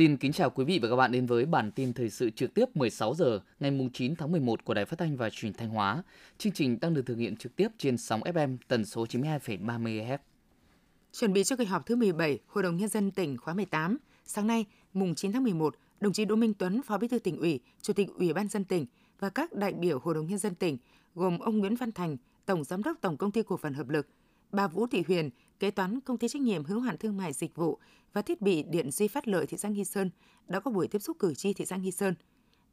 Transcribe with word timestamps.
Xin 0.00 0.16
kính 0.16 0.32
chào 0.32 0.50
quý 0.50 0.64
vị 0.64 0.78
và 0.82 0.88
các 0.88 0.96
bạn 0.96 1.12
đến 1.12 1.26
với 1.26 1.46
bản 1.46 1.70
tin 1.72 1.92
thời 1.92 2.10
sự 2.10 2.30
trực 2.30 2.54
tiếp 2.54 2.76
16 2.76 3.14
giờ 3.14 3.40
ngày 3.60 3.90
9 3.94 4.16
tháng 4.16 4.32
11 4.32 4.64
của 4.64 4.74
Đài 4.74 4.84
Phát 4.84 4.98
thanh 4.98 5.16
và 5.16 5.30
Truyền 5.30 5.52
thanh 5.52 5.68
Hóa. 5.68 6.02
Chương 6.38 6.52
trình 6.52 6.78
đang 6.80 6.94
được 6.94 7.02
thực 7.06 7.16
hiện 7.16 7.36
trực 7.36 7.56
tiếp 7.56 7.68
trên 7.78 7.96
sóng 7.96 8.20
FM 8.20 8.56
tần 8.68 8.84
số 8.84 9.04
92,3 9.04 9.82
MHz. 9.82 10.18
Chuẩn 11.12 11.32
bị 11.32 11.44
cho 11.44 11.56
kỳ 11.56 11.64
họp 11.64 11.86
thứ 11.86 11.96
17 11.96 12.38
Hội 12.46 12.62
đồng 12.62 12.76
nhân 12.76 12.88
dân 12.88 13.10
tỉnh 13.10 13.36
khóa 13.36 13.54
18, 13.54 13.98
sáng 14.24 14.46
nay, 14.46 14.64
mùng 14.92 15.14
9 15.14 15.32
tháng 15.32 15.42
11, 15.42 15.74
đồng 16.00 16.12
chí 16.12 16.24
Đỗ 16.24 16.36
Minh 16.36 16.54
Tuấn, 16.54 16.82
Phó 16.82 16.98
Bí 16.98 17.08
thư 17.08 17.18
tỉnh 17.18 17.36
ủy, 17.36 17.60
Chủ 17.82 17.92
tịch 17.92 18.08
Ủy 18.14 18.32
ban 18.32 18.48
dân 18.48 18.64
tỉnh 18.64 18.86
và 19.18 19.28
các 19.28 19.52
đại 19.52 19.72
biểu 19.72 19.98
Hội 19.98 20.14
đồng 20.14 20.26
nhân 20.26 20.38
dân 20.38 20.54
tỉnh 20.54 20.78
gồm 21.14 21.38
ông 21.38 21.58
Nguyễn 21.58 21.76
Văn 21.76 21.92
Thành, 21.92 22.16
Tổng 22.46 22.64
giám 22.64 22.82
đốc 22.82 22.96
Tổng 23.00 23.16
công 23.16 23.30
ty 23.30 23.42
cổ 23.42 23.56
phần 23.56 23.74
Hợp 23.74 23.88
lực, 23.88 24.06
bà 24.52 24.68
Vũ 24.68 24.86
Thị 24.86 25.04
Huyền, 25.06 25.30
kế 25.58 25.70
toán 25.70 26.00
công 26.00 26.18
ty 26.18 26.28
trách 26.28 26.42
nhiệm 26.42 26.64
hữu 26.64 26.80
hạn 26.80 26.96
thương 26.98 27.16
mại 27.16 27.32
dịch 27.32 27.56
vụ 27.56 27.78
và 28.12 28.22
thiết 28.22 28.40
bị 28.40 28.62
điện 28.62 28.90
Duy 28.90 29.08
Phát 29.08 29.28
Lợi 29.28 29.46
thị 29.46 29.56
xã 29.56 29.68
Nghi 29.68 29.84
Sơn 29.84 30.10
đã 30.48 30.60
có 30.60 30.70
buổi 30.70 30.88
tiếp 30.88 30.98
xúc 30.98 31.16
cử 31.18 31.34
tri 31.34 31.52
thị 31.52 31.64
xã 31.64 31.76
Nghi 31.76 31.90
Sơn. 31.90 32.14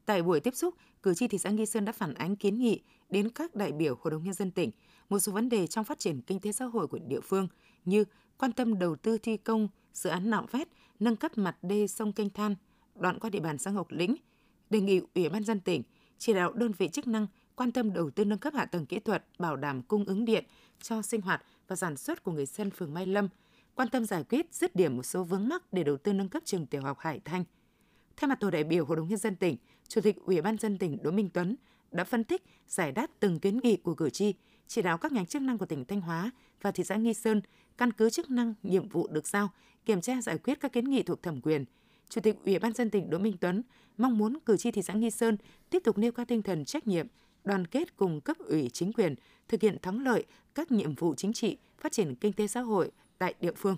Tại 0.05 0.21
buổi 0.21 0.39
tiếp 0.39 0.55
xúc, 0.55 0.75
cử 1.03 1.13
tri 1.13 1.27
thị 1.27 1.37
xã 1.37 1.49
Nghi 1.49 1.65
Sơn 1.65 1.85
đã 1.85 1.91
phản 1.91 2.13
ánh 2.13 2.35
kiến 2.35 2.59
nghị 2.59 2.81
đến 3.09 3.29
các 3.29 3.55
đại 3.55 3.71
biểu 3.71 3.95
Hội 4.01 4.11
đồng 4.11 4.23
nhân 4.23 4.33
dân 4.33 4.51
tỉnh 4.51 4.71
một 5.09 5.19
số 5.19 5.31
vấn 5.31 5.49
đề 5.49 5.67
trong 5.67 5.85
phát 5.85 5.99
triển 5.99 6.21
kinh 6.21 6.39
tế 6.39 6.51
xã 6.51 6.65
hội 6.65 6.87
của 6.87 6.99
địa 7.07 7.21
phương 7.21 7.47
như 7.85 8.03
quan 8.37 8.51
tâm 8.51 8.79
đầu 8.79 8.95
tư 8.95 9.17
thi 9.17 9.37
công 9.37 9.67
dự 9.93 10.09
án 10.09 10.29
nạo 10.29 10.45
vét, 10.51 10.67
nâng 10.99 11.15
cấp 11.15 11.37
mặt 11.37 11.57
đê 11.61 11.87
sông 11.87 12.13
Kênh 12.13 12.29
Than, 12.29 12.55
đoạn 12.95 13.19
qua 13.19 13.29
địa 13.29 13.39
bàn 13.39 13.57
xã 13.57 13.71
Ngọc 13.71 13.87
Lĩnh, 13.89 14.15
đề 14.69 14.81
nghị 14.81 15.01
Ủy 15.15 15.29
ban 15.29 15.43
dân 15.43 15.59
tỉnh 15.59 15.83
chỉ 16.17 16.33
đạo 16.33 16.53
đơn 16.53 16.71
vị 16.77 16.89
chức 16.93 17.07
năng 17.07 17.27
quan 17.55 17.71
tâm 17.71 17.93
đầu 17.93 18.09
tư 18.09 18.25
nâng 18.25 18.39
cấp 18.39 18.53
hạ 18.53 18.65
tầng 18.65 18.85
kỹ 18.85 18.99
thuật, 18.99 19.25
bảo 19.39 19.55
đảm 19.55 19.81
cung 19.81 20.05
ứng 20.05 20.25
điện 20.25 20.45
cho 20.81 21.01
sinh 21.01 21.21
hoạt 21.21 21.43
và 21.67 21.75
sản 21.75 21.97
xuất 21.97 22.23
của 22.23 22.31
người 22.31 22.45
dân 22.45 22.69
phường 22.69 22.93
Mai 22.93 23.05
Lâm, 23.05 23.27
quan 23.75 23.89
tâm 23.89 24.05
giải 24.05 24.23
quyết 24.23 24.53
dứt 24.53 24.75
điểm 24.75 24.95
một 24.95 25.03
số 25.03 25.23
vướng 25.23 25.47
mắc 25.47 25.73
để 25.73 25.83
đầu 25.83 25.97
tư 25.97 26.13
nâng 26.13 26.29
cấp 26.29 26.43
trường 26.45 26.65
tiểu 26.65 26.81
học 26.81 26.99
Hải 26.99 27.19
Thanh. 27.25 27.43
Thay 28.17 28.27
mặt 28.27 28.39
tổ 28.39 28.49
đại 28.49 28.63
biểu 28.63 28.85
Hội 28.85 28.97
đồng 28.97 29.07
nhân 29.07 29.17
dân 29.17 29.35
tỉnh, 29.35 29.57
Chủ 29.87 30.01
tịch 30.01 30.15
Ủy 30.25 30.41
ban 30.41 30.57
dân 30.57 30.77
tỉnh 30.77 31.03
Đỗ 31.03 31.11
Minh 31.11 31.29
Tuấn 31.33 31.55
đã 31.91 32.03
phân 32.03 32.23
tích, 32.23 32.43
giải 32.67 32.91
đáp 32.91 33.07
từng 33.19 33.39
kiến 33.39 33.59
nghị 33.63 33.77
của 33.77 33.95
cử 33.95 34.09
tri, 34.09 34.33
chỉ 34.67 34.81
đạo 34.81 34.97
các 34.97 35.11
ngành 35.11 35.25
chức 35.25 35.41
năng 35.41 35.57
của 35.57 35.65
tỉnh 35.65 35.85
Thanh 35.85 36.01
Hóa 36.01 36.31
và 36.61 36.71
thị 36.71 36.83
xã 36.83 36.95
Nghi 36.95 37.13
Sơn 37.13 37.41
căn 37.77 37.93
cứ 37.93 38.09
chức 38.09 38.29
năng, 38.29 38.53
nhiệm 38.63 38.89
vụ 38.89 39.07
được 39.07 39.27
giao, 39.27 39.49
kiểm 39.85 40.01
tra 40.01 40.21
giải 40.21 40.37
quyết 40.37 40.59
các 40.59 40.73
kiến 40.73 40.89
nghị 40.89 41.03
thuộc 41.03 41.23
thẩm 41.23 41.41
quyền. 41.41 41.65
Chủ 42.09 42.21
tịch 42.21 42.35
Ủy 42.45 42.59
ban 42.59 42.73
dân 42.73 42.89
tỉnh 42.89 43.09
Đỗ 43.09 43.17
Minh 43.17 43.37
Tuấn 43.41 43.61
mong 43.97 44.17
muốn 44.17 44.37
cử 44.45 44.57
tri 44.57 44.71
thị 44.71 44.81
xã 44.81 44.93
Nghi 44.93 45.09
Sơn 45.09 45.37
tiếp 45.69 45.79
tục 45.83 45.97
nêu 45.97 46.11
cao 46.11 46.25
tinh 46.25 46.41
thần 46.41 46.65
trách 46.65 46.87
nhiệm, 46.87 47.07
đoàn 47.43 47.67
kết 47.67 47.97
cùng 47.97 48.21
cấp 48.21 48.37
ủy 48.37 48.69
chính 48.73 48.93
quyền 48.93 49.15
thực 49.47 49.61
hiện 49.61 49.77
thắng 49.81 50.03
lợi 50.03 50.25
các 50.55 50.71
nhiệm 50.71 50.95
vụ 50.95 51.15
chính 51.15 51.33
trị, 51.33 51.57
phát 51.77 51.91
triển 51.91 52.15
kinh 52.15 52.33
tế 52.33 52.47
xã 52.47 52.61
hội 52.61 52.91
tại 53.17 53.33
địa 53.41 53.53
phương. 53.55 53.77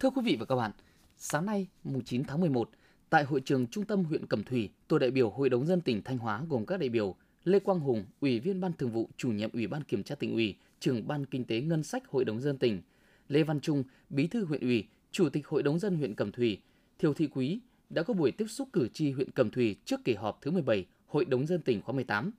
Thưa 0.00 0.10
quý 0.10 0.22
vị 0.24 0.36
và 0.40 0.46
các 0.46 0.56
bạn, 0.56 0.70
sáng 1.16 1.46
nay, 1.46 1.66
mùng 1.84 2.04
9 2.04 2.24
tháng 2.24 2.40
11, 2.40 2.70
tại 3.10 3.24
hội 3.24 3.40
trường 3.44 3.66
trung 3.66 3.84
tâm 3.84 4.04
huyện 4.04 4.26
Cẩm 4.26 4.44
Thủy, 4.44 4.70
tổ 4.88 4.98
đại 4.98 5.10
biểu 5.10 5.30
Hội 5.30 5.48
đồng 5.48 5.66
dân 5.66 5.80
tỉnh 5.80 6.02
Thanh 6.02 6.18
Hóa 6.18 6.42
gồm 6.48 6.66
các 6.66 6.80
đại 6.80 6.88
biểu 6.88 7.14
Lê 7.44 7.58
Quang 7.58 7.80
Hùng, 7.80 8.04
Ủy 8.20 8.40
viên 8.40 8.60
Ban 8.60 8.72
Thường 8.72 8.90
vụ, 8.90 9.08
Chủ 9.16 9.28
nhiệm 9.28 9.50
Ủy 9.52 9.66
ban 9.66 9.84
Kiểm 9.84 10.02
tra 10.02 10.14
tỉnh 10.14 10.32
ủy, 10.32 10.56
Trưởng 10.80 11.08
Ban 11.08 11.26
Kinh 11.26 11.44
tế 11.44 11.60
Ngân 11.60 11.82
sách 11.82 12.08
Hội 12.08 12.24
đồng 12.24 12.40
dân 12.40 12.58
tỉnh, 12.58 12.82
Lê 13.28 13.42
Văn 13.42 13.60
Trung, 13.60 13.84
Bí 14.10 14.26
thư 14.26 14.44
huyện 14.44 14.60
ủy, 14.60 14.86
Chủ 15.12 15.28
tịch 15.28 15.46
Hội 15.46 15.62
đồng 15.62 15.78
dân 15.78 15.96
huyện 15.96 16.14
Cẩm 16.14 16.32
Thủy, 16.32 16.60
Thiều 16.98 17.14
Thị 17.14 17.28
Quý 17.34 17.60
đã 17.90 18.02
có 18.02 18.14
buổi 18.14 18.32
tiếp 18.32 18.46
xúc 18.48 18.68
cử 18.72 18.88
tri 18.88 19.10
huyện 19.10 19.30
Cẩm 19.30 19.50
Thủy 19.50 19.76
trước 19.84 20.00
kỳ 20.04 20.14
họp 20.14 20.38
thứ 20.42 20.50
17 20.50 20.86
Hội 21.06 21.24
đồng 21.24 21.46
dân 21.46 21.62
tỉnh 21.62 21.82
khóa 21.82 21.94
18. 21.94 22.30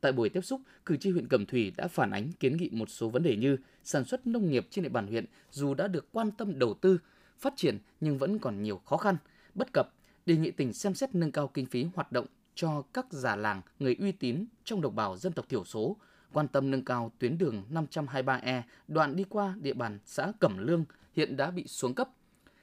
Tại 0.00 0.12
buổi 0.12 0.28
tiếp 0.28 0.40
xúc, 0.40 0.60
cử 0.86 0.96
tri 0.96 1.10
huyện 1.10 1.28
Cẩm 1.28 1.46
Thủy 1.46 1.72
đã 1.76 1.88
phản 1.88 2.10
ánh 2.10 2.32
kiến 2.32 2.56
nghị 2.56 2.68
một 2.72 2.90
số 2.90 3.08
vấn 3.08 3.22
đề 3.22 3.36
như 3.36 3.56
sản 3.84 4.04
xuất 4.04 4.26
nông 4.26 4.50
nghiệp 4.50 4.66
trên 4.70 4.82
địa 4.82 4.88
bàn 4.88 5.06
huyện 5.06 5.24
dù 5.50 5.74
đã 5.74 5.88
được 5.88 6.06
quan 6.12 6.30
tâm 6.30 6.58
đầu 6.58 6.74
tư, 6.74 6.98
phát 7.38 7.52
triển 7.56 7.78
nhưng 8.00 8.18
vẫn 8.18 8.38
còn 8.38 8.62
nhiều 8.62 8.78
khó 8.78 8.96
khăn, 8.96 9.16
bất 9.54 9.72
cập, 9.72 9.94
đề 10.26 10.36
nghị 10.36 10.50
tỉnh 10.50 10.72
xem 10.72 10.94
xét 10.94 11.14
nâng 11.14 11.32
cao 11.32 11.48
kinh 11.48 11.66
phí 11.66 11.86
hoạt 11.94 12.12
động 12.12 12.26
cho 12.54 12.82
các 12.92 13.06
già 13.10 13.36
làng, 13.36 13.62
người 13.78 13.96
uy 14.00 14.12
tín 14.12 14.44
trong 14.64 14.80
đồng 14.80 14.96
bào 14.96 15.16
dân 15.16 15.32
tộc 15.32 15.48
thiểu 15.48 15.64
số, 15.64 15.96
quan 16.32 16.48
tâm 16.48 16.70
nâng 16.70 16.84
cao 16.84 17.12
tuyến 17.18 17.38
đường 17.38 17.64
523E 17.70 18.62
đoạn 18.88 19.16
đi 19.16 19.24
qua 19.28 19.54
địa 19.60 19.74
bàn 19.74 19.98
xã 20.04 20.32
Cẩm 20.40 20.58
Lương 20.58 20.84
hiện 21.12 21.36
đã 21.36 21.50
bị 21.50 21.66
xuống 21.66 21.94
cấp. 21.94 22.08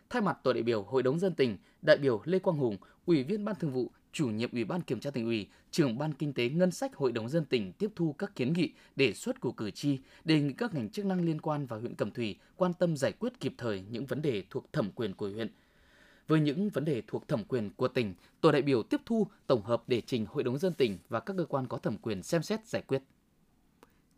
Thay 0.10 0.22
mặt 0.22 0.38
tổ 0.44 0.54
đại 0.54 0.64
biểu 0.64 0.84
Hội 0.84 1.04
đồng 1.04 1.20
dân 1.20 1.34
tỉnh, 1.34 1.58
đại 1.82 1.98
biểu 1.98 2.22
Lê 2.26 2.40
Quang 2.40 2.58
Hùng, 2.58 2.78
Ủy 3.06 3.24
viên 3.24 3.46
Ban 3.46 3.56
Thường 3.56 3.72
vụ, 3.72 3.92
chủ 4.18 4.30
nhiệm 4.30 4.52
Ủy 4.52 4.64
ban 4.64 4.82
Kiểm 4.82 5.00
tra 5.00 5.12
tỉnh 5.12 5.26
ủy, 5.26 5.48
trưởng 5.72 5.98
Ban 5.98 6.14
Kinh 6.14 6.34
tế 6.34 6.50
Ngân 6.50 6.72
sách 6.72 6.96
Hội 6.96 7.12
đồng 7.12 7.30
dân 7.30 7.46
tỉnh 7.46 7.74
tiếp 7.74 7.92
thu 7.96 8.16
các 8.18 8.36
kiến 8.36 8.54
nghị, 8.54 8.72
đề 8.96 9.14
xuất 9.14 9.42
của 9.42 9.52
cử 9.52 9.72
tri, 9.72 10.00
đề 10.26 10.42
nghị 10.42 10.54
các 10.54 10.74
ngành 10.74 10.90
chức 10.90 11.06
năng 11.06 11.26
liên 11.26 11.42
quan 11.42 11.66
và 11.66 11.78
huyện 11.78 11.96
Cẩm 11.96 12.12
Thủy 12.12 12.36
quan 12.56 12.74
tâm 12.74 12.98
giải 12.98 13.12
quyết 13.12 13.40
kịp 13.40 13.54
thời 13.58 13.84
những 13.92 14.06
vấn 14.06 14.22
đề 14.22 14.44
thuộc 14.50 14.74
thẩm 14.74 14.92
quyền 14.92 15.14
của 15.14 15.30
huyện. 15.30 15.48
Với 16.28 16.40
những 16.40 16.70
vấn 16.70 16.86
đề 16.86 17.02
thuộc 17.08 17.28
thẩm 17.28 17.44
quyền 17.44 17.70
của 17.70 17.88
tỉnh, 17.88 18.14
tổ 18.42 18.52
đại 18.52 18.62
biểu 18.62 18.84
tiếp 18.84 19.02
thu, 19.06 19.28
tổng 19.48 19.64
hợp 19.64 19.84
để 19.88 20.02
trình 20.02 20.26
Hội 20.26 20.44
đồng 20.44 20.58
dân 20.58 20.74
tỉnh 20.74 20.98
và 21.10 21.20
các 21.20 21.36
cơ 21.38 21.46
quan 21.46 21.68
có 21.68 21.78
thẩm 21.78 21.98
quyền 21.98 22.24
xem 22.24 22.44
xét 22.44 22.68
giải 22.68 22.82
quyết. 22.82 23.02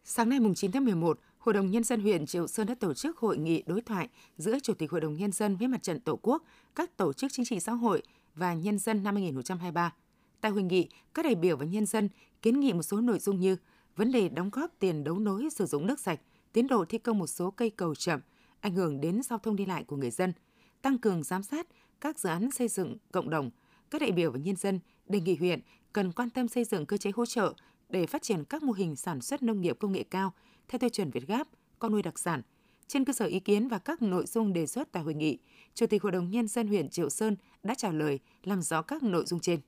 Sáng 0.04 0.30
nay 0.30 0.40
mùng 0.40 0.56
9 0.56 0.72
tháng 0.72 0.86
11, 0.86 1.20
Hội 1.40 1.54
đồng 1.54 1.72
Nhân 1.72 1.84
dân 1.84 2.02
huyện 2.02 2.26
Triệu 2.26 2.48
Sơn 2.48 2.68
đã 2.68 2.76
tổ 2.76 2.94
chức 2.94 3.18
hội 3.18 3.38
nghị 3.38 3.64
đối 3.66 3.82
thoại 3.82 4.10
giữa 4.38 4.60
Chủ 4.64 4.74
tịch 4.74 4.92
Hội 4.92 5.02
đồng 5.02 5.16
Nhân 5.16 5.32
dân 5.32 5.56
với 5.56 5.68
Mặt 5.68 5.84
trận 5.84 6.00
Tổ 6.00 6.20
quốc, 6.22 6.44
các 6.76 6.98
tổ 6.98 7.14
chức 7.14 7.32
chính 7.32 7.46
trị 7.46 7.60
xã 7.60 7.72
hội 7.72 8.02
và 8.40 8.54
nhân 8.54 8.80
dân 8.80 9.04
năm 9.04 9.16
2023. 9.16 9.94
Tại 10.42 10.52
hội 10.52 10.64
nghị, 10.64 10.90
các 11.14 11.26
đại 11.26 11.36
biểu 11.36 11.58
và 11.58 11.66
nhân 11.66 11.86
dân 11.86 12.10
kiến 12.42 12.60
nghị 12.60 12.74
một 12.74 12.84
số 12.84 13.02
nội 13.02 13.20
dung 13.20 13.40
như 13.40 13.58
vấn 13.96 14.12
đề 14.12 14.30
đóng 14.30 14.50
góp 14.50 14.72
tiền 14.80 15.04
đấu 15.04 15.20
nối 15.20 15.50
sử 15.52 15.66
dụng 15.66 15.88
nước 15.88 16.00
sạch, 16.00 16.20
tiến 16.54 16.68
độ 16.68 16.86
thi 16.86 16.98
công 16.98 17.18
một 17.18 17.28
số 17.28 17.52
cây 17.52 17.70
cầu 17.70 17.96
chậm, 17.96 18.20
ảnh 18.60 18.76
hưởng 18.76 19.02
đến 19.02 19.22
giao 19.24 19.40
thông 19.40 19.56
đi 19.56 19.66
lại 19.66 19.84
của 19.84 19.96
người 19.96 20.12
dân, 20.12 20.34
tăng 20.82 20.98
cường 20.98 21.24
giám 21.24 21.44
sát 21.44 21.68
các 22.02 22.20
dự 22.20 22.30
án 22.30 22.52
xây 22.52 22.68
dựng 22.68 22.98
cộng 23.12 23.30
đồng. 23.30 23.52
Các 23.90 24.02
đại 24.02 24.12
biểu 24.12 24.32
và 24.32 24.40
nhân 24.40 24.56
dân 24.56 24.80
đề 25.08 25.20
nghị 25.20 25.36
huyện 25.36 25.60
cần 25.94 26.12
quan 26.12 26.30
tâm 26.30 26.48
xây 26.48 26.64
dựng 26.64 26.86
cơ 26.86 26.98
chế 26.98 27.12
hỗ 27.16 27.26
trợ 27.26 27.54
để 27.90 28.06
phát 28.06 28.22
triển 28.22 28.44
các 28.44 28.64
mô 28.64 28.74
hình 28.74 28.96
sản 28.96 29.22
xuất 29.22 29.44
nông 29.44 29.62
nghiệp 29.62 29.78
công 29.80 29.92
nghệ 29.92 30.04
cao 30.04 30.34
theo 30.68 30.80
tiêu 30.80 30.90
chuẩn 30.90 31.12
Việt 31.12 31.28
Gáp, 31.28 31.48
con 31.80 31.92
nuôi 31.92 32.02
đặc 32.02 32.20
sản. 32.20 32.42
Trên 32.90 33.06
cơ 33.06 33.14
sở 33.14 33.26
ý 33.26 33.40
kiến 33.40 33.68
và 33.68 33.78
các 33.78 34.02
nội 34.02 34.26
dung 34.26 34.54
đề 34.54 34.68
xuất 34.68 34.92
tại 34.92 35.04
hội 35.04 35.14
nghị, 35.14 35.38
Chủ 35.74 35.86
tịch 35.88 36.04
Hội 36.04 36.12
đồng 36.12 36.32
Nhân 36.32 36.48
dân 36.48 36.68
huyện 36.68 36.90
Triệu 36.90 37.10
Sơn 37.10 37.36
đã 37.64 37.76
trả 37.76 37.92
lời 37.92 38.20
làm 38.44 38.62
rõ 38.62 38.82
các 38.82 39.04
nội 39.04 39.26
dung 39.26 39.40
trên. 39.40 39.60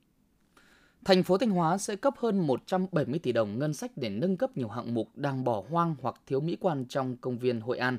Thành 1.04 1.22
phố 1.22 1.38
Thanh 1.38 1.50
Hóa 1.50 1.78
sẽ 1.78 1.96
cấp 1.96 2.14
hơn 2.16 2.46
170 2.46 3.18
tỷ 3.18 3.32
đồng 3.32 3.58
ngân 3.58 3.74
sách 3.74 3.90
để 3.96 4.08
nâng 4.08 4.36
cấp 4.36 4.56
nhiều 4.56 4.68
hạng 4.68 4.94
mục 4.94 5.08
đang 5.14 5.44
bỏ 5.44 5.64
hoang 5.70 5.94
hoặc 6.00 6.14
thiếu 6.26 6.40
mỹ 6.40 6.56
quan 6.60 6.84
trong 6.88 7.16
công 7.16 7.38
viên 7.38 7.60
Hội 7.60 7.78
An. 7.78 7.98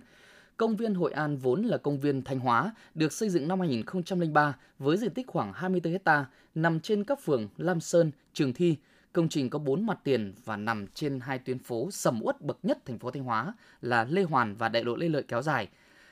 Công 0.58 0.76
viên 0.76 0.94
Hội 0.94 1.12
An 1.12 1.38
vốn 1.38 1.64
là 1.64 1.78
công 1.78 2.00
viên 2.00 2.22
Thanh 2.22 2.40
Hóa, 2.40 2.76
được 2.96 3.14
xây 3.14 3.30
dựng 3.30 3.48
năm 3.48 3.60
2003 3.60 4.58
với 4.80 4.98
diện 4.98 5.14
tích 5.14 5.28
khoảng 5.28 5.54
24 5.54 5.98
ha, 6.06 6.26
nằm 6.56 6.80
trên 6.80 7.04
các 7.04 7.24
phường 7.24 7.50
Lam 7.58 7.80
Sơn, 7.80 8.12
Trường 8.34 8.54
Thi. 8.54 8.76
Công 9.14 9.30
trình 9.30 9.50
có 9.50 9.60
4 9.60 9.86
mặt 9.86 10.00
tiền 10.04 10.34
và 10.46 10.58
nằm 10.58 10.88
trên 10.88 11.20
hai 11.20 11.40
tuyến 11.40 11.60
phố 11.60 11.92
sầm 11.92 12.20
uất 12.22 12.42
bậc 12.42 12.58
nhất 12.64 12.86
thành 12.86 13.00
phố 13.00 13.12
Thanh 13.12 13.24
Hóa 13.24 13.54
là 13.82 14.04
Lê 14.10 14.24
Hoàn 14.24 14.56
và 14.56 14.70
Đại 14.70 14.84
lộ 14.84 14.96
Lê 14.96 15.10
Lợi 15.10 15.24
kéo 15.28 15.42
dài. 15.42 15.70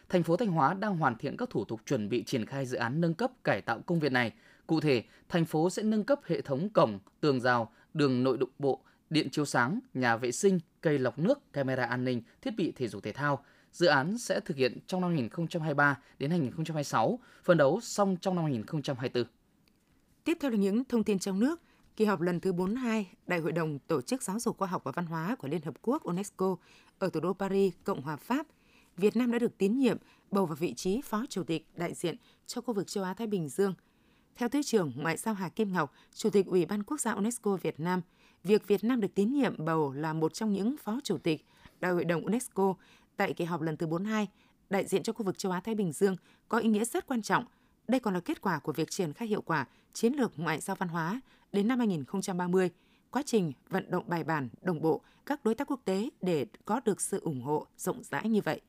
Thành 0.10 0.24
phố 0.24 0.38
Thanh 0.38 0.52
Hóa 0.52 0.74
đang 0.74 0.98
hoàn 0.98 1.16
thiện 1.16 1.38
các 1.38 1.50
thủ 1.50 1.66
tục 1.66 1.82
chuẩn 1.86 2.10
bị 2.10 2.24
triển 2.24 2.46
khai 2.46 2.66
dự 2.66 2.78
án 2.78 3.02
nâng 3.02 3.14
cấp 3.14 3.32
cải 3.44 3.62
tạo 3.62 3.80
công 3.86 4.00
viên 4.00 4.14
này. 4.14 4.32
Cụ 4.68 4.80
thể, 4.80 5.04
thành 5.30 5.46
phố 5.46 5.70
sẽ 5.70 5.84
nâng 5.84 6.04
cấp 6.04 6.20
hệ 6.26 6.42
thống 6.42 6.70
cổng, 6.70 7.00
tường 7.20 7.42
rào, 7.42 7.72
đường 7.94 8.24
nội 8.24 8.38
đụng 8.38 8.50
bộ, 8.60 8.82
điện 9.10 9.30
chiếu 9.30 9.46
sáng, 9.46 9.80
nhà 9.94 10.18
vệ 10.18 10.32
sinh, 10.32 10.60
cây 10.82 11.00
lọc 11.00 11.20
nước, 11.20 11.54
camera 11.54 11.86
an 11.86 12.04
ninh, 12.04 12.22
thiết 12.42 12.52
bị 12.58 12.72
thể 12.72 12.88
dục 12.88 13.04
thể 13.04 13.12
thao. 13.12 13.44
Dự 13.72 13.88
án 13.88 14.18
sẽ 14.18 14.40
thực 14.40 14.58
hiện 14.58 14.78
trong 14.88 15.02
năm 15.02 15.10
2023 15.10 15.98
đến 16.20 16.30
2026, 16.30 17.20
phân 17.44 17.58
đấu 17.58 17.80
xong 17.82 18.18
trong 18.22 18.36
năm 18.36 18.44
2024. 18.44 19.24
Tiếp 20.24 20.38
theo 20.42 20.52
là 20.52 20.58
những 20.58 20.84
thông 20.86 21.04
tin 21.04 21.20
trong 21.20 21.40
nước. 21.40 21.62
Kỳ 21.96 22.06
họp 22.06 22.22
lần 22.22 22.40
thứ 22.40 22.54
42 22.54 23.12
Đại 23.28 23.40
hội 23.40 23.52
đồng 23.52 23.80
Tổ 23.80 24.02
chức 24.02 24.24
Giáo 24.24 24.40
dục 24.40 24.58
Khoa 24.58 24.68
học 24.68 24.84
và 24.84 24.92
Văn 24.96 25.06
hóa 25.06 25.36
của 25.36 25.48
Liên 25.48 25.62
Hợp 25.62 25.74
Quốc 25.82 26.04
UNESCO 26.04 26.56
ở 27.00 27.10
thủ 27.10 27.20
đô 27.20 27.34
Paris, 27.34 27.74
Cộng 27.84 28.02
hòa 28.02 28.16
Pháp, 28.16 28.48
Việt 28.98 29.16
Nam 29.16 29.32
đã 29.32 29.40
được 29.40 29.58
tín 29.58 29.80
nhiệm 29.80 29.98
bầu 30.32 30.46
vào 30.46 30.56
vị 30.56 30.74
trí 30.74 31.02
Phó 31.02 31.26
Chủ 31.30 31.44
tịch 31.44 31.68
đại 31.76 31.94
diện 31.94 32.16
cho 32.48 32.62
khu 32.62 32.74
vực 32.74 32.88
châu 32.88 33.04
Á-Thái 33.04 33.28
Bình 33.28 33.50
Dương. 33.50 33.74
Theo 34.36 34.50
Thứ 34.50 34.64
trưởng 34.64 34.94
Ngoại 34.96 35.18
giao 35.18 35.34
Hà 35.34 35.50
Kim 35.50 35.74
Ngọc, 35.74 35.94
Chủ 36.14 36.30
tịch 36.30 36.46
Ủy 36.46 36.66
ban 36.66 36.84
Quốc 36.84 37.00
gia 37.00 37.12
UNESCO 37.12 37.58
Việt 37.62 37.80
Nam, 37.80 38.02
việc 38.44 38.68
Việt 38.68 38.84
Nam 38.84 39.02
được 39.02 39.16
tín 39.16 39.34
nhiệm 39.34 39.66
bầu 39.66 39.94
là 39.94 40.14
một 40.14 40.34
trong 40.34 40.54
những 40.54 40.76
Phó 40.78 41.00
Chủ 41.04 41.18
tịch 41.18 41.46
Đại 41.80 41.92
hội 41.92 42.06
đồng 42.06 42.26
UNESCO 42.26 42.76
tại 43.18 43.34
kỳ 43.34 43.46
họp 43.46 43.62
lần 43.62 43.78
thứ 43.78 43.88
42 43.88 44.28
đại 44.70 44.86
diện 44.86 45.04
cho 45.04 45.14
khu 45.14 45.26
vực 45.26 45.38
châu 45.38 45.52
Á-Thái 45.52 45.76
Bình 45.76 45.92
Dương 45.92 46.16
có 46.50 46.58
ý 46.58 46.70
nghĩa 46.70 46.86
rất 46.86 47.08
quan 47.08 47.22
trọng. 47.22 47.46
Đây 47.88 48.00
còn 48.00 48.14
là 48.14 48.20
kết 48.20 48.42
quả 48.42 48.60
của 48.60 48.74
việc 48.74 48.92
triển 48.92 49.14
khai 49.14 49.28
hiệu 49.28 49.42
quả 49.42 49.68
chiến 49.94 50.14
lược 50.14 50.40
ngoại 50.40 50.60
giao 50.60 50.76
văn 50.76 50.90
hóa 50.90 51.22
đến 51.52 51.68
năm 51.68 51.80
2030, 51.80 52.70
quá 53.12 53.24
trình 53.26 53.52
vận 53.70 53.92
động 53.92 54.04
bài 54.08 54.24
bản, 54.24 54.50
đồng 54.62 54.82
bộ 54.82 55.02
các 55.26 55.46
đối 55.46 55.56
tác 55.56 55.72
quốc 55.72 55.82
tế 55.86 56.10
để 56.22 56.46
có 56.66 56.82
được 56.86 57.02
sự 57.02 57.20
ủng 57.20 57.42
hộ 57.42 57.68
rộng 57.78 58.04
rãi 58.04 58.30
như 58.30 58.42
vậy. 58.42 58.62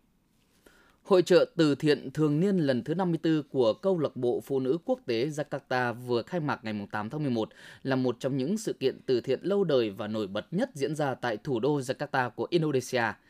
Hội 1.02 1.22
trợ 1.22 1.50
từ 1.56 1.74
thiện 1.74 2.10
thường 2.10 2.40
niên 2.40 2.58
lần 2.58 2.84
thứ 2.84 2.94
54 2.94 3.42
của 3.50 3.74
Câu 3.74 3.98
lạc 3.98 4.16
bộ 4.16 4.40
Phụ 4.40 4.60
nữ 4.60 4.78
Quốc 4.84 5.00
tế 5.06 5.26
Jakarta 5.26 5.94
vừa 5.94 6.22
khai 6.22 6.40
mạc 6.40 6.64
ngày 6.64 6.86
8 6.92 7.10
tháng 7.10 7.22
11 7.22 7.48
là 7.82 7.96
một 7.96 8.16
trong 8.20 8.36
những 8.36 8.58
sự 8.58 8.72
kiện 8.72 9.00
từ 9.06 9.20
thiện 9.20 9.40
lâu 9.42 9.64
đời 9.64 9.90
và 9.90 10.08
nổi 10.08 10.26
bật 10.26 10.46
nhất 10.50 10.70
diễn 10.74 10.94
ra 10.94 11.14
tại 11.14 11.36
thủ 11.36 11.60
đô 11.60 11.80
Jakarta 11.80 12.30
của 12.30 12.46
Indonesia– 12.50 13.04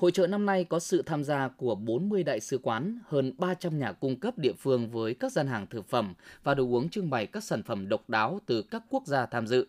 Hội 0.00 0.10
trợ 0.10 0.26
năm 0.26 0.46
nay 0.46 0.64
có 0.64 0.78
sự 0.78 1.02
tham 1.02 1.24
gia 1.24 1.48
của 1.48 1.74
40 1.74 2.22
đại 2.22 2.40
sứ 2.40 2.58
quán, 2.58 2.98
hơn 3.06 3.32
300 3.38 3.78
nhà 3.78 3.92
cung 3.92 4.20
cấp 4.20 4.38
địa 4.38 4.52
phương 4.58 4.90
với 4.90 5.14
các 5.14 5.32
gian 5.32 5.46
hàng 5.46 5.66
thực 5.66 5.88
phẩm 5.88 6.14
và 6.42 6.54
đồ 6.54 6.64
uống 6.64 6.88
trưng 6.88 7.10
bày 7.10 7.26
các 7.26 7.44
sản 7.44 7.62
phẩm 7.62 7.88
độc 7.88 8.10
đáo 8.10 8.40
từ 8.46 8.62
các 8.62 8.82
quốc 8.90 9.06
gia 9.06 9.26
tham 9.26 9.46
dự. 9.46 9.66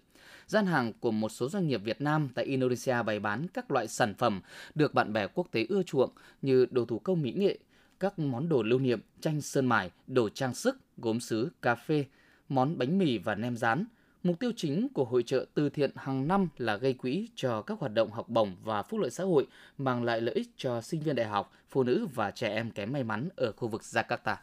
Gian 0.48 0.66
hàng 0.66 0.94
của 1.00 1.12
một 1.12 1.30
số 1.30 1.50
doanh 1.50 1.68
nghiệp 1.68 1.82
Việt 1.84 2.02
Nam 2.02 2.30
tại 2.36 2.46
Indonesia 2.46 3.04
bày 3.04 3.20
bán 3.20 3.48
các 3.54 3.72
loại 3.72 3.88
sản 3.88 4.14
phẩm 4.14 4.42
được 4.76 4.94
bạn 4.94 5.14
bè 5.14 5.28
quốc 5.28 5.48
tế 5.52 5.66
ưa 5.70 5.84
chuộng 5.84 6.10
như 6.42 6.66
đồ 6.72 6.86
thủ 6.86 7.00
công 7.00 7.22
mỹ 7.22 7.32
nghệ, 7.32 7.58
các 8.00 8.20
món 8.20 8.50
đồ 8.50 8.64
lưu 8.64 8.80
niệm, 8.80 9.02
tranh 9.22 9.42
sơn 9.42 9.66
mài, 9.66 9.92
đồ 10.08 10.30
trang 10.30 10.54
sức, 10.54 10.78
gốm 10.98 11.20
sứ, 11.20 11.50
cà 11.62 11.76
phê, 11.76 12.06
món 12.50 12.78
bánh 12.78 12.98
mì 12.98 13.18
và 13.18 13.36
nem 13.36 13.58
rán– 13.58 13.86
Mục 14.24 14.40
tiêu 14.40 14.52
chính 14.56 14.88
của 14.94 15.06
hội 15.06 15.24
trợ 15.24 15.46
từ 15.54 15.70
thiện 15.70 15.92
hàng 15.96 16.28
năm 16.28 16.48
là 16.58 16.76
gây 16.76 16.94
quỹ 16.94 17.30
cho 17.36 17.62
các 17.62 17.80
hoạt 17.80 17.94
động 17.94 18.12
học 18.12 18.30
bổng 18.30 18.56
và 18.64 18.84
phúc 18.84 19.00
lợi 19.00 19.12
xã 19.12 19.24
hội, 19.24 19.48
mang 19.78 20.04
lại 20.04 20.22
lợi 20.22 20.36
ích 20.36 20.50
cho 20.58 20.82
sinh 20.82 21.02
viên 21.02 21.16
đại 21.16 21.28
học, 21.28 21.52
phụ 21.70 21.84
nữ 21.84 22.08
và 22.14 22.32
trẻ 22.32 22.50
em 22.50 22.72
kém 22.72 22.94
may 22.94 23.04
mắn 23.04 23.30
ở 23.36 23.52
khu 23.52 23.68
vực 23.68 23.82
Jakarta. 23.82 24.36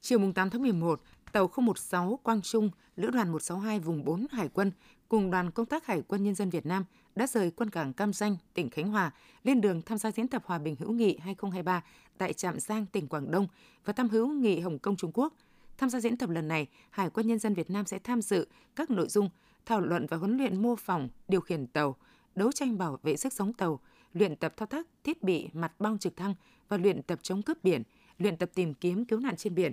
Chiều 0.00 0.32
8 0.34 0.50
tháng 0.50 0.62
11, 0.62 1.00
tàu 1.32 1.50
016 1.56 2.18
Quang 2.22 2.42
Trung, 2.42 2.70
Lữ 2.96 3.10
đoàn 3.10 3.32
162 3.32 3.78
vùng 3.78 4.04
4 4.04 4.26
Hải 4.30 4.48
quân 4.48 4.72
cùng 5.08 5.30
đoàn 5.30 5.50
công 5.50 5.66
tác 5.66 5.86
Hải 5.86 6.02
quân 6.08 6.22
Nhân 6.22 6.34
dân 6.34 6.50
Việt 6.50 6.66
Nam 6.66 6.84
đã 7.16 7.26
rời 7.26 7.50
quân 7.50 7.70
cảng 7.70 7.92
Cam 7.92 8.12
Danh, 8.12 8.36
tỉnh 8.54 8.70
Khánh 8.70 8.88
Hòa, 8.88 9.10
lên 9.44 9.60
đường 9.60 9.82
tham 9.82 9.98
gia 9.98 10.10
diễn 10.10 10.28
tập 10.28 10.42
hòa 10.46 10.58
bình 10.58 10.76
hữu 10.78 10.92
nghị 10.92 11.18
2023 11.18 11.82
tại 12.18 12.32
Trạm 12.32 12.60
Giang, 12.60 12.86
tỉnh 12.86 13.08
Quảng 13.08 13.30
Đông 13.30 13.46
và 13.84 13.92
thăm 13.92 14.08
hữu 14.08 14.28
nghị 14.28 14.60
Hồng 14.60 14.78
Kông 14.78 14.96
Trung 14.96 15.12
Quốc– 15.14 15.34
Tham 15.78 15.90
gia 15.90 16.00
diễn 16.00 16.16
tập 16.16 16.30
lần 16.30 16.48
này, 16.48 16.66
Hải 16.90 17.10
quân 17.10 17.26
Nhân 17.26 17.38
dân 17.38 17.54
Việt 17.54 17.70
Nam 17.70 17.86
sẽ 17.86 17.98
tham 17.98 18.22
dự 18.22 18.46
các 18.76 18.90
nội 18.90 19.08
dung 19.08 19.30
thảo 19.66 19.80
luận 19.80 20.06
và 20.06 20.16
huấn 20.16 20.36
luyện 20.36 20.62
mô 20.62 20.76
phỏng, 20.76 21.08
điều 21.28 21.40
khiển 21.40 21.66
tàu, 21.66 21.96
đấu 22.34 22.52
tranh 22.52 22.78
bảo 22.78 22.98
vệ 23.02 23.16
sức 23.16 23.32
sống 23.32 23.52
tàu, 23.52 23.80
luyện 24.12 24.36
tập 24.36 24.54
thao 24.56 24.66
tác 24.66 24.86
thiết 25.04 25.22
bị 25.22 25.48
mặt 25.52 25.72
bong 25.78 25.98
trực 25.98 26.16
thăng 26.16 26.34
và 26.68 26.76
luyện 26.76 27.02
tập 27.02 27.18
chống 27.22 27.42
cướp 27.42 27.64
biển, 27.64 27.82
luyện 28.18 28.36
tập 28.36 28.50
tìm 28.54 28.74
kiếm 28.74 29.04
cứu 29.04 29.20
nạn 29.20 29.36
trên 29.36 29.54
biển. 29.54 29.72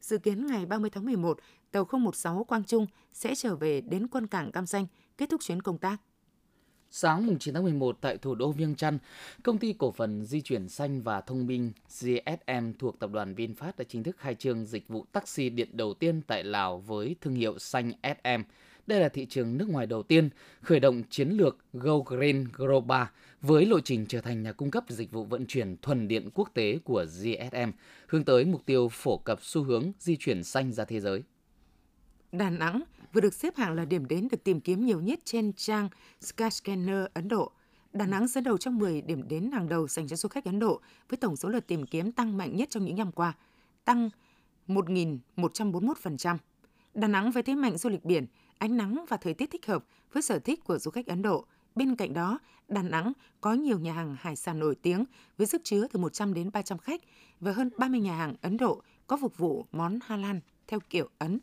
Dự 0.00 0.18
kiến 0.18 0.46
ngày 0.46 0.66
30 0.66 0.90
tháng 0.90 1.04
11, 1.04 1.38
tàu 1.70 1.88
016 1.92 2.44
Quang 2.44 2.64
Trung 2.64 2.86
sẽ 3.12 3.34
trở 3.34 3.56
về 3.56 3.80
đến 3.80 4.08
quân 4.08 4.26
cảng 4.26 4.52
Cam 4.52 4.66
Ranh 4.66 4.86
kết 5.18 5.30
thúc 5.30 5.40
chuyến 5.40 5.62
công 5.62 5.78
tác. 5.78 5.96
Sáng 6.96 7.36
9 7.40 7.54
tháng 7.54 7.62
11 7.62 7.98
tại 8.00 8.18
thủ 8.18 8.34
đô 8.34 8.52
Viêng 8.52 8.74
Chăn, 8.74 8.98
công 9.42 9.58
ty 9.58 9.72
cổ 9.72 9.92
phần 9.92 10.24
di 10.24 10.40
chuyển 10.40 10.68
xanh 10.68 11.02
và 11.02 11.20
thông 11.20 11.46
minh 11.46 11.72
GSM 12.00 12.72
thuộc 12.78 12.98
tập 12.98 13.10
đoàn 13.12 13.34
VinFast 13.34 13.72
đã 13.78 13.84
chính 13.88 14.02
thức 14.02 14.16
khai 14.18 14.34
trương 14.34 14.66
dịch 14.66 14.88
vụ 14.88 15.04
taxi 15.12 15.48
điện 15.50 15.68
đầu 15.72 15.94
tiên 15.94 16.20
tại 16.26 16.44
Lào 16.44 16.78
với 16.78 17.16
thương 17.20 17.34
hiệu 17.34 17.58
xanh 17.58 17.92
SM. 18.02 18.42
Đây 18.86 19.00
là 19.00 19.08
thị 19.08 19.26
trường 19.26 19.58
nước 19.58 19.68
ngoài 19.68 19.86
đầu 19.86 20.02
tiên 20.02 20.30
khởi 20.62 20.80
động 20.80 21.02
chiến 21.10 21.28
lược 21.28 21.58
Go 21.72 21.98
Green 21.98 22.46
Global 22.52 23.06
với 23.40 23.66
lộ 23.66 23.80
trình 23.80 24.06
trở 24.06 24.20
thành 24.20 24.42
nhà 24.42 24.52
cung 24.52 24.70
cấp 24.70 24.84
dịch 24.88 25.12
vụ 25.12 25.24
vận 25.24 25.46
chuyển 25.46 25.76
thuần 25.82 26.08
điện 26.08 26.30
quốc 26.34 26.50
tế 26.54 26.78
của 26.84 27.04
GSM, 27.04 27.70
hướng 28.06 28.24
tới 28.24 28.44
mục 28.44 28.66
tiêu 28.66 28.88
phổ 28.92 29.16
cập 29.16 29.38
xu 29.42 29.62
hướng 29.62 29.92
di 29.98 30.16
chuyển 30.16 30.44
xanh 30.44 30.72
ra 30.72 30.84
thế 30.84 31.00
giới. 31.00 31.22
Đà 32.32 32.50
Nẵng 32.50 32.82
vừa 33.14 33.20
được 33.20 33.34
xếp 33.34 33.56
hạng 33.56 33.74
là 33.74 33.84
điểm 33.84 34.06
đến 34.06 34.28
được 34.30 34.44
tìm 34.44 34.60
kiếm 34.60 34.84
nhiều 34.84 35.00
nhất 35.00 35.20
trên 35.24 35.52
trang 35.52 35.88
Skyscanner 36.20 37.04
Ấn 37.14 37.28
Độ. 37.28 37.52
Đà 37.92 38.06
Nẵng 38.06 38.26
dẫn 38.26 38.44
đầu 38.44 38.58
trong 38.58 38.78
10 38.78 39.00
điểm 39.00 39.28
đến 39.28 39.50
hàng 39.52 39.68
đầu 39.68 39.88
dành 39.88 40.08
cho 40.08 40.16
du 40.16 40.28
khách 40.28 40.44
Ấn 40.44 40.58
Độ 40.58 40.80
với 41.08 41.16
tổng 41.16 41.36
số 41.36 41.48
lượt 41.48 41.66
tìm 41.66 41.86
kiếm 41.86 42.12
tăng 42.12 42.36
mạnh 42.36 42.56
nhất 42.56 42.70
trong 42.70 42.84
những 42.84 42.96
năm 42.96 43.12
qua, 43.12 43.32
tăng 43.84 44.10
1.141%. 44.68 46.36
Đà 46.94 47.08
Nẵng 47.08 47.30
với 47.30 47.42
thế 47.42 47.54
mạnh 47.54 47.78
du 47.78 47.90
lịch 47.90 48.04
biển, 48.04 48.26
ánh 48.58 48.76
nắng 48.76 49.04
và 49.08 49.16
thời 49.16 49.34
tiết 49.34 49.50
thích 49.50 49.66
hợp 49.66 49.84
với 50.12 50.22
sở 50.22 50.38
thích 50.38 50.64
của 50.64 50.78
du 50.78 50.90
khách 50.90 51.06
Ấn 51.06 51.22
Độ. 51.22 51.44
Bên 51.74 51.96
cạnh 51.96 52.14
đó, 52.14 52.38
Đà 52.68 52.82
Nẵng 52.82 53.12
có 53.40 53.52
nhiều 53.52 53.78
nhà 53.78 53.92
hàng 53.92 54.16
hải 54.20 54.36
sản 54.36 54.58
nổi 54.58 54.74
tiếng 54.74 55.04
với 55.38 55.46
sức 55.46 55.60
chứa 55.64 55.86
từ 55.92 56.00
100 56.00 56.34
đến 56.34 56.50
300 56.52 56.78
khách 56.78 57.00
và 57.40 57.52
hơn 57.52 57.70
30 57.78 58.00
nhà 58.00 58.16
hàng 58.16 58.34
Ấn 58.42 58.56
Độ 58.56 58.82
có 59.06 59.16
phục 59.16 59.38
vụ 59.38 59.66
món 59.72 59.98
Halal 60.02 60.36
theo 60.66 60.80
kiểu 60.90 61.08
Ấn. 61.18 61.38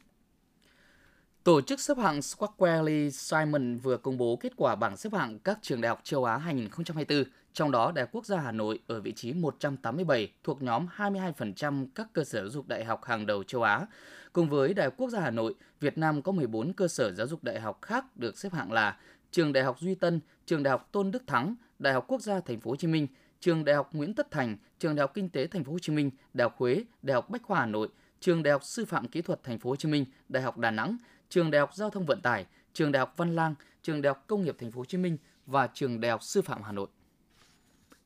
Tổ 1.43 1.61
chức 1.61 1.79
xếp 1.79 1.97
hạng 1.97 2.21
Squarely 2.21 3.11
Simon 3.11 3.77
vừa 3.77 3.97
công 3.97 4.17
bố 4.17 4.35
kết 4.35 4.53
quả 4.55 4.75
bảng 4.75 4.97
xếp 4.97 5.13
hạng 5.13 5.39
các 5.39 5.59
trường 5.61 5.81
đại 5.81 5.89
học 5.89 5.99
châu 6.03 6.25
Á 6.25 6.37
2024, 6.37 7.23
trong 7.53 7.71
đó 7.71 7.91
Đại 7.91 8.03
học 8.03 8.09
Quốc 8.11 8.25
gia 8.25 8.39
Hà 8.39 8.51
Nội 8.51 8.79
ở 8.87 9.01
vị 9.01 9.11
trí 9.11 9.33
187 9.33 10.31
thuộc 10.43 10.61
nhóm 10.61 10.87
22% 10.97 11.85
các 11.95 12.07
cơ 12.13 12.23
sở 12.23 12.39
giáo 12.39 12.49
dục 12.49 12.67
đại 12.67 12.85
học 12.85 13.05
hàng 13.05 13.25
đầu 13.25 13.43
châu 13.43 13.63
Á. 13.63 13.85
Cùng 14.33 14.49
với 14.49 14.73
Đại 14.73 14.85
học 14.85 14.93
Quốc 14.97 15.09
gia 15.09 15.19
Hà 15.19 15.31
Nội, 15.31 15.55
Việt 15.79 15.97
Nam 15.97 16.21
có 16.21 16.31
14 16.31 16.73
cơ 16.73 16.87
sở 16.87 17.11
giáo 17.11 17.27
dục 17.27 17.43
đại 17.43 17.59
học 17.59 17.79
khác 17.81 18.17
được 18.17 18.37
xếp 18.37 18.53
hạng 18.53 18.71
là 18.71 18.97
Trường 19.31 19.53
Đại 19.53 19.63
học 19.63 19.79
Duy 19.79 19.95
Tân, 19.95 20.19
Trường 20.45 20.63
Đại 20.63 20.71
học 20.71 20.89
Tôn 20.91 21.11
Đức 21.11 21.23
Thắng, 21.27 21.55
Đại 21.79 21.93
học 21.93 22.05
Quốc 22.07 22.21
gia 22.21 22.39
Thành 22.39 22.59
phố 22.59 22.71
Hồ 22.71 22.75
Chí 22.75 22.87
Minh, 22.87 23.07
Trường 23.39 23.65
Đại 23.65 23.75
học 23.75 23.89
Nguyễn 23.93 24.13
Tất 24.13 24.31
Thành, 24.31 24.57
Trường 24.79 24.95
Đại 24.95 25.01
học 25.01 25.11
Kinh 25.13 25.29
tế 25.29 25.47
Thành 25.47 25.63
phố 25.63 25.71
Hồ 25.71 25.79
Chí 25.79 25.93
Minh, 25.93 26.11
Đại 26.33 26.43
học 26.43 26.55
Huế, 26.57 26.83
Đại 27.01 27.15
học 27.15 27.29
Bách 27.29 27.43
khoa 27.43 27.59
Hà 27.59 27.65
Nội, 27.65 27.87
Trường 28.21 28.43
Đại 28.43 28.51
học 28.51 28.63
Sư 28.63 28.85
phạm 28.85 29.07
Kỹ 29.07 29.21
thuật 29.21 29.43
Thành 29.43 29.59
phố 29.59 29.69
Hồ 29.69 29.75
Chí 29.75 29.89
Minh, 29.89 30.05
Đại 30.29 30.43
học 30.43 30.57
Đà 30.57 30.71
Nẵng, 30.71 30.97
Trường 31.29 31.51
Đại 31.51 31.59
học 31.59 31.75
Giao 31.75 31.89
thông 31.89 32.05
Vận 32.05 32.21
tải, 32.21 32.45
Trường 32.73 32.91
Đại 32.91 32.99
học 32.99 33.13
Văn 33.17 33.35
Lang, 33.35 33.55
Trường 33.81 34.01
Đại 34.01 34.09
học 34.09 34.23
Công 34.27 34.43
nghiệp 34.43 34.55
Thành 34.59 34.71
phố 34.71 34.79
Hồ 34.79 34.85
Chí 34.85 34.97
Minh 34.97 35.17
và 35.45 35.67
Trường 35.73 35.99
Đại 35.99 36.11
học 36.11 36.23
Sư 36.23 36.41
phạm 36.41 36.63
Hà 36.63 36.71
Nội. 36.71 36.87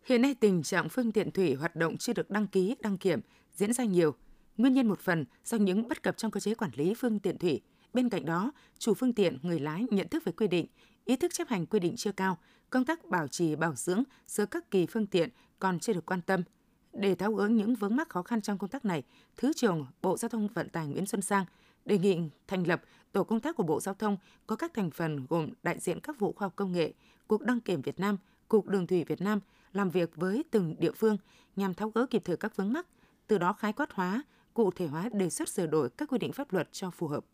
Hiện 0.04 0.22
nay 0.22 0.36
tình 0.40 0.64
trạng 0.64 0.90
phương 0.90 1.12
tiện 1.12 1.32
thủy 1.32 1.54
hoạt 1.54 1.76
động 1.76 1.98
chưa 1.98 2.14
được 2.14 2.32
đăng 2.32 2.48
ký, 2.48 2.76
đăng 2.82 2.98
kiểm 2.98 3.20
diễn 3.56 3.74
ra 3.74 3.84
nhiều. 3.84 4.16
Nguyên 4.58 4.74
nhân 4.74 4.88
một 4.88 5.00
phần 5.00 5.26
do 5.46 5.58
những 5.58 5.88
bất 5.88 6.04
cập 6.04 6.18
trong 6.18 6.32
cơ 6.32 6.40
chế 6.40 6.56
quản 6.56 6.72
lý 6.76 6.94
phương 6.94 7.20
tiện 7.20 7.38
thủy. 7.38 7.62
Bên 7.94 8.10
cạnh 8.10 8.26
đó, 8.26 8.52
chủ 8.78 8.94
phương 8.94 9.14
tiện, 9.14 9.38
người 9.42 9.60
lái 9.60 9.86
nhận 9.92 10.08
thức 10.08 10.24
về 10.24 10.32
quy 10.32 10.48
định, 10.48 10.66
ý 11.06 11.16
thức 11.16 11.34
chấp 11.34 11.48
hành 11.48 11.66
quy 11.66 11.80
định 11.80 11.96
chưa 11.96 12.12
cao, 12.12 12.38
công 12.70 12.86
tác 12.86 13.06
bảo 13.06 13.28
trì 13.28 13.56
bảo 13.56 13.76
dưỡng 13.76 14.04
giữa 14.28 14.46
các 14.46 14.72
kỳ 14.72 14.86
phương 14.86 15.08
tiện 15.08 15.30
còn 15.60 15.80
chưa 15.80 15.94
được 15.94 16.06
quan 16.06 16.22
tâm. 16.22 16.44
Để 16.96 17.16
tháo 17.16 17.34
gỡ 17.34 17.48
những 17.48 17.76
vướng 17.76 17.96
mắc 17.96 18.10
khó 18.10 18.24
khăn 18.24 18.42
trong 18.42 18.58
công 18.58 18.70
tác 18.70 18.86
này, 18.86 19.04
Thứ 19.38 19.54
trưởng 19.54 19.86
Bộ 20.02 20.18
Giao 20.18 20.30
thông 20.30 20.48
Vận 20.48 20.70
tải 20.70 20.88
Nguyễn 20.88 21.06
Xuân 21.06 21.22
Sang 21.22 21.46
đề 21.86 21.98
nghị 21.98 22.20
thành 22.48 22.68
lập 22.68 22.82
tổ 23.12 23.24
công 23.24 23.40
tác 23.40 23.56
của 23.56 23.64
Bộ 23.64 23.80
Giao 23.80 23.96
thông 23.96 24.18
có 24.48 24.56
các 24.56 24.74
thành 24.74 24.92
phần 24.92 25.26
gồm 25.30 25.50
đại 25.64 25.80
diện 25.80 26.00
các 26.00 26.20
vụ 26.20 26.34
khoa 26.34 26.46
học 26.46 26.54
công 26.56 26.72
nghệ, 26.72 26.94
Cục 27.28 27.42
Đăng 27.42 27.60
kiểm 27.60 27.82
Việt 27.82 28.00
Nam, 28.00 28.18
Cục 28.48 28.68
Đường 28.68 28.88
thủy 28.88 29.04
Việt 29.04 29.22
Nam 29.22 29.40
làm 29.74 29.90
việc 29.90 30.16
với 30.16 30.44
từng 30.52 30.76
địa 30.80 30.92
phương 30.92 31.18
nhằm 31.56 31.74
tháo 31.74 31.90
gỡ 31.90 32.06
kịp 32.06 32.22
thời 32.26 32.38
các 32.38 32.56
vướng 32.56 32.74
mắc, 32.74 32.88
từ 33.28 33.38
đó 33.38 33.54
khái 33.54 33.74
quát 33.74 33.92
hóa, 33.94 34.24
cụ 34.54 34.72
thể 34.72 34.88
hóa 34.88 35.10
đề 35.14 35.30
xuất 35.30 35.50
sửa 35.50 35.66
đổi 35.66 35.90
các 35.90 36.10
quy 36.10 36.18
định 36.18 36.34
pháp 36.34 36.54
luật 36.54 36.68
cho 36.72 36.92
phù 36.92 37.08
hợp. 37.08 37.26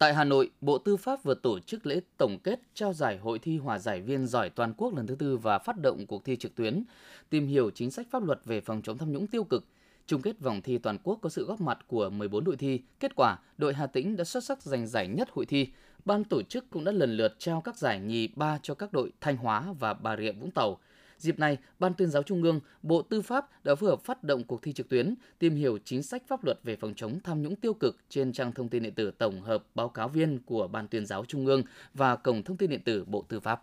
Tại 0.00 0.14
Hà 0.14 0.24
Nội, 0.24 0.50
Bộ 0.60 0.78
Tư 0.78 0.96
pháp 0.96 1.22
vừa 1.22 1.34
tổ 1.34 1.58
chức 1.58 1.86
lễ 1.86 2.00
tổng 2.16 2.38
kết 2.38 2.60
trao 2.74 2.92
giải 2.92 3.18
hội 3.18 3.38
thi 3.38 3.58
hòa 3.58 3.78
giải 3.78 4.00
viên 4.00 4.26
giỏi 4.26 4.50
toàn 4.50 4.74
quốc 4.76 4.94
lần 4.96 5.06
thứ 5.06 5.14
tư 5.14 5.36
và 5.36 5.58
phát 5.58 5.76
động 5.82 6.06
cuộc 6.06 6.24
thi 6.24 6.36
trực 6.36 6.54
tuyến, 6.54 6.84
tìm 7.30 7.46
hiểu 7.46 7.70
chính 7.70 7.90
sách 7.90 8.06
pháp 8.10 8.24
luật 8.24 8.40
về 8.44 8.60
phòng 8.60 8.82
chống 8.82 8.98
tham 8.98 9.12
nhũng 9.12 9.26
tiêu 9.26 9.44
cực– 9.44 9.64
Chung 10.10 10.22
kết 10.22 10.40
vòng 10.40 10.62
thi 10.62 10.78
toàn 10.78 10.98
quốc 11.02 11.18
có 11.22 11.28
sự 11.28 11.44
góp 11.44 11.60
mặt 11.60 11.78
của 11.86 12.10
14 12.10 12.44
đội 12.44 12.56
thi. 12.56 12.80
Kết 13.00 13.12
quả, 13.16 13.36
đội 13.58 13.74
Hà 13.74 13.86
Tĩnh 13.86 14.16
đã 14.16 14.24
xuất 14.24 14.44
sắc 14.44 14.62
giành 14.62 14.86
giải 14.86 15.08
nhất 15.08 15.28
hội 15.32 15.46
thi. 15.46 15.68
Ban 16.04 16.24
tổ 16.24 16.42
chức 16.42 16.70
cũng 16.70 16.84
đã 16.84 16.92
lần 16.92 17.16
lượt 17.16 17.34
trao 17.38 17.60
các 17.60 17.76
giải 17.76 18.00
nhì 18.00 18.28
ba 18.36 18.58
cho 18.62 18.74
các 18.74 18.92
đội 18.92 19.12
Thanh 19.20 19.36
Hóa 19.36 19.74
và 19.78 19.94
Bà 19.94 20.16
Rịa 20.16 20.32
Vũng 20.32 20.50
Tàu. 20.50 20.78
Dịp 21.20 21.38
này, 21.38 21.58
Ban 21.78 21.94
tuyên 21.94 22.10
giáo 22.10 22.22
Trung 22.22 22.42
ương, 22.42 22.60
Bộ 22.82 23.02
Tư 23.02 23.22
pháp 23.22 23.64
đã 23.64 23.74
phối 23.74 23.90
hợp 23.90 24.00
phát 24.04 24.24
động 24.24 24.44
cuộc 24.44 24.62
thi 24.62 24.72
trực 24.72 24.88
tuyến, 24.88 25.14
tìm 25.38 25.56
hiểu 25.56 25.78
chính 25.84 26.02
sách 26.02 26.22
pháp 26.28 26.44
luật 26.44 26.58
về 26.64 26.76
phòng 26.76 26.94
chống 26.96 27.18
tham 27.24 27.42
nhũng 27.42 27.56
tiêu 27.56 27.74
cực 27.74 27.96
trên 28.08 28.32
trang 28.32 28.52
thông 28.52 28.68
tin 28.68 28.82
điện 28.82 28.94
tử 28.94 29.10
tổng 29.10 29.40
hợp 29.40 29.64
báo 29.74 29.88
cáo 29.88 30.08
viên 30.08 30.38
của 30.46 30.68
Ban 30.68 30.88
tuyên 30.88 31.06
giáo 31.06 31.24
Trung 31.24 31.46
ương 31.46 31.62
và 31.94 32.16
Cổng 32.16 32.42
thông 32.42 32.56
tin 32.56 32.70
điện 32.70 32.80
tử 32.84 33.04
Bộ 33.04 33.24
Tư 33.28 33.40
pháp. 33.40 33.62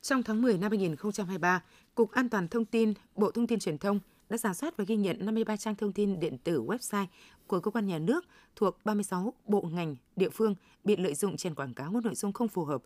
Trong 0.00 0.22
tháng 0.22 0.42
10 0.42 0.58
năm 0.58 0.70
2023, 0.70 1.62
Cục 1.94 2.10
An 2.10 2.28
toàn 2.28 2.48
Thông 2.48 2.64
tin, 2.64 2.94
Bộ 3.16 3.30
Thông 3.30 3.46
tin 3.46 3.58
Truyền 3.58 3.78
thông 3.78 4.00
đã 4.28 4.36
giả 4.36 4.54
soát 4.54 4.76
và 4.76 4.84
ghi 4.88 4.96
nhận 4.96 5.16
53 5.20 5.56
trang 5.56 5.74
thông 5.74 5.92
tin 5.92 6.20
điện 6.20 6.38
tử 6.38 6.62
website 6.62 7.06
của 7.46 7.60
cơ 7.60 7.70
quan 7.70 7.86
nhà 7.86 7.98
nước 7.98 8.24
thuộc 8.56 8.78
36 8.84 9.34
bộ 9.46 9.62
ngành, 9.72 9.96
địa 10.16 10.28
phương 10.28 10.54
bị 10.84 10.96
lợi 10.96 11.14
dụng 11.14 11.36
trên 11.36 11.54
quảng 11.54 11.74
cáo 11.74 11.92
có 11.92 12.00
nội 12.04 12.14
dung 12.14 12.32
không 12.32 12.48
phù 12.48 12.64
hợp. 12.64 12.82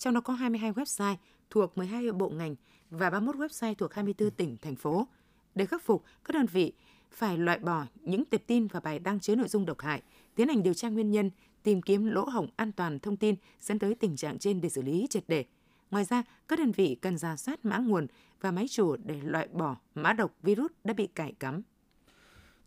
Trong 0.00 0.14
đó 0.14 0.20
có 0.20 0.32
22 0.32 0.72
website 0.72 1.16
thuộc 1.50 1.78
12 1.78 2.12
bộ 2.12 2.28
ngành 2.28 2.56
và 2.90 3.10
31 3.10 3.36
website 3.36 3.74
thuộc 3.74 3.94
24 3.94 4.30
tỉnh, 4.30 4.56
thành 4.62 4.76
phố. 4.76 5.06
Để 5.54 5.66
khắc 5.66 5.82
phục, 5.82 6.04
các 6.24 6.34
đơn 6.34 6.46
vị 6.46 6.72
phải 7.10 7.38
loại 7.38 7.58
bỏ 7.58 7.84
những 8.02 8.24
tệp 8.24 8.46
tin 8.46 8.66
và 8.66 8.80
bài 8.80 8.98
đăng 8.98 9.20
chứa 9.20 9.34
nội 9.34 9.48
dung 9.48 9.66
độc 9.66 9.80
hại, 9.80 10.02
tiến 10.34 10.48
hành 10.48 10.62
điều 10.62 10.74
tra 10.74 10.88
nguyên 10.88 11.10
nhân, 11.10 11.30
tìm 11.62 11.82
kiếm 11.82 12.06
lỗ 12.06 12.24
hổng 12.24 12.48
an 12.56 12.72
toàn 12.72 12.98
thông 12.98 13.16
tin 13.16 13.34
dẫn 13.60 13.78
tới 13.78 13.94
tình 13.94 14.16
trạng 14.16 14.38
trên 14.38 14.60
để 14.60 14.68
xử 14.68 14.82
lý 14.82 15.06
triệt 15.10 15.24
để. 15.28 15.44
Ngoài 15.90 16.04
ra, 16.04 16.22
các 16.48 16.58
đơn 16.58 16.72
vị 16.72 16.94
cần 17.02 17.18
ra 17.18 17.36
soát 17.36 17.64
mã 17.64 17.78
nguồn 17.78 18.06
và 18.40 18.50
máy 18.50 18.68
chủ 18.68 18.96
để 18.96 19.20
loại 19.24 19.48
bỏ 19.52 19.76
mã 19.94 20.12
độc 20.12 20.34
virus 20.42 20.70
đã 20.84 20.94
bị 20.94 21.06
cài 21.06 21.32
cắm. 21.38 21.62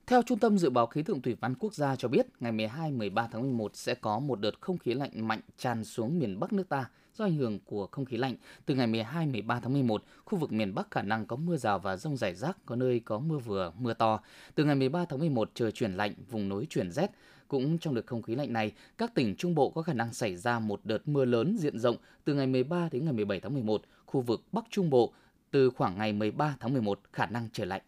Theo 0.08 0.22
Trung 0.22 0.40
tâm 0.40 0.58
Dự 0.58 0.70
báo 0.70 0.88
Khí 0.88 1.04
tượng 1.04 1.22
Thủy 1.22 1.36
văn 1.42 1.56
Quốc 1.56 1.74
gia 1.74 1.96
cho 1.96 2.08
biết, 2.08 2.28
ngày 2.40 2.52
12-13 2.52 3.28
tháng 3.32 3.42
11 3.42 3.76
sẽ 3.76 3.96
có 3.96 4.20
một 4.20 4.40
đợt 4.40 4.62
không 4.62 4.78
khí 4.78 4.94
lạnh 4.94 5.28
mạnh 5.28 5.42
tràn 5.58 5.84
xuống 5.84 6.20
miền 6.20 6.40
Bắc 6.40 6.54
nước 6.54 6.70
ta. 6.70 6.90
Do 7.16 7.26
ảnh 7.26 7.36
hưởng 7.36 7.60
của 7.60 7.88
không 7.92 8.06
khí 8.06 8.18
lạnh, 8.18 8.36
từ 8.66 8.76
ngày 8.76 8.88
12-13 8.88 9.60
tháng 9.62 9.74
11, 9.74 10.04
khu 10.26 10.38
vực 10.38 10.52
miền 10.52 10.76
Bắc 10.76 10.92
khả 10.92 11.02
năng 11.02 11.26
có 11.26 11.36
mưa 11.36 11.58
rào 11.58 11.80
và 11.80 11.98
rông 11.98 12.18
rải 12.18 12.36
rác, 12.36 12.58
có 12.66 12.76
nơi 12.76 13.00
có 13.00 13.20
mưa 13.20 13.38
vừa, 13.38 13.72
mưa 13.80 13.94
to. 13.94 14.20
Từ 14.56 14.66
ngày 14.66 14.76
13 14.76 15.06
tháng 15.10 15.20
11, 15.20 15.52
trời 15.54 15.72
chuyển 15.72 15.94
lạnh, 15.94 16.14
vùng 16.30 16.50
núi 16.50 16.68
chuyển 16.70 16.92
rét. 16.92 17.12
Cũng 17.48 17.80
trong 17.80 17.96
đợt 17.96 18.06
không 18.06 18.22
khí 18.22 18.36
lạnh 18.36 18.54
này, 18.54 18.72
các 18.98 19.16
tỉnh 19.16 19.36
Trung 19.36 19.56
Bộ 19.56 19.70
có 19.70 19.82
khả 19.82 19.94
năng 19.94 20.14
xảy 20.14 20.36
ra 20.36 20.60
một 20.60 20.82
đợt 20.84 21.08
mưa 21.08 21.26
lớn 21.26 21.56
diện 21.60 21.80
rộng 21.80 21.96
từ 22.26 22.34
ngày 22.34 22.48
13 22.48 22.90
đến 22.92 23.06
ngày 23.06 23.14
17 23.14 23.40
tháng 23.40 23.54
11. 23.54 23.82
Khu 24.06 24.22
vực 24.22 24.44
Bắc 24.52 24.66
Trung 24.70 24.90
Bộ 24.90 25.14
từ 25.52 25.70
khoảng 25.70 25.98
ngày 25.98 26.14
13 26.14 26.56
tháng 26.60 26.74
11 26.74 27.00
khả 27.14 27.26
năng 27.26 27.50
trời 27.54 27.68
lạnh. 27.68 27.82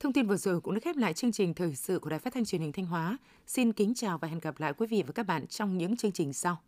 Thông 0.00 0.12
tin 0.12 0.26
vừa 0.26 0.36
rồi 0.36 0.60
cũng 0.60 0.74
đã 0.74 0.80
khép 0.80 0.96
lại 0.96 1.14
chương 1.14 1.32
trình 1.32 1.54
thời 1.54 1.74
sự 1.74 1.98
của 1.98 2.10
Đài 2.10 2.18
Phát 2.18 2.34
thanh 2.34 2.44
Truyền 2.44 2.60
hình 2.60 2.72
Thanh 2.72 2.86
Hóa. 2.86 3.18
Xin 3.46 3.72
kính 3.72 3.94
chào 3.94 4.18
và 4.18 4.28
hẹn 4.28 4.38
gặp 4.38 4.60
lại 4.60 4.72
quý 4.72 4.86
vị 4.86 5.02
và 5.06 5.12
các 5.12 5.26
bạn 5.26 5.46
trong 5.46 5.78
những 5.78 5.96
chương 5.96 6.12
trình 6.12 6.32
sau. 6.32 6.60